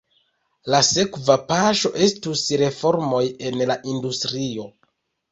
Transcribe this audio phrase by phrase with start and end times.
[0.75, 3.19] La sekva paŝo estus reformoj
[3.51, 4.65] en la industrio.